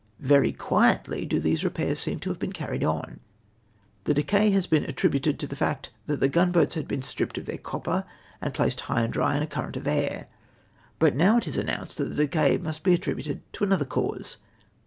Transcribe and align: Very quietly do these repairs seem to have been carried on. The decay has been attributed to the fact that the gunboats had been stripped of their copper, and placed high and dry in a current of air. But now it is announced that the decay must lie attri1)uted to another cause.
Very 0.17 0.51
quietly 0.51 1.27
do 1.27 1.39
these 1.39 1.63
repairs 1.63 1.99
seem 1.99 2.17
to 2.21 2.29
have 2.29 2.39
been 2.39 2.53
carried 2.53 2.83
on. 2.83 3.19
The 4.05 4.15
decay 4.15 4.49
has 4.49 4.65
been 4.65 4.83
attributed 4.85 5.37
to 5.37 5.45
the 5.45 5.55
fact 5.55 5.91
that 6.07 6.19
the 6.19 6.27
gunboats 6.27 6.73
had 6.73 6.87
been 6.87 7.03
stripped 7.03 7.37
of 7.37 7.45
their 7.45 7.59
copper, 7.59 8.05
and 8.41 8.51
placed 8.51 8.79
high 8.79 9.03
and 9.03 9.13
dry 9.13 9.37
in 9.37 9.43
a 9.43 9.45
current 9.45 9.77
of 9.77 9.85
air. 9.85 10.25
But 10.97 11.15
now 11.15 11.37
it 11.37 11.45
is 11.45 11.55
announced 11.57 11.99
that 11.99 12.05
the 12.09 12.15
decay 12.15 12.57
must 12.57 12.83
lie 12.87 12.95
attri1)uted 12.97 13.41
to 13.53 13.63
another 13.63 13.85
cause. 13.85 14.37